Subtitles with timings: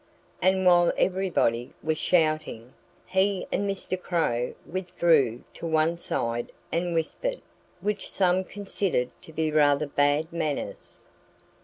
[0.41, 2.73] And while everybody was shouting,
[3.05, 4.01] he and Mr.
[4.01, 7.39] Crow withdrew to one side and whispered,
[7.81, 11.01] which some considered to be rather bad manners.